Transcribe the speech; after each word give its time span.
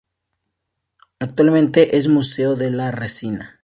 Actualmente 1.19 1.95
es 1.97 2.07
museo 2.07 2.55
de 2.55 2.71
la 2.71 2.89
resina. 2.89 3.59